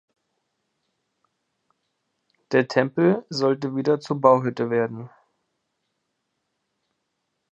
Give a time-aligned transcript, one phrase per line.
[2.51, 5.11] Der Tempel sollte wieder zur Bauhütte werden.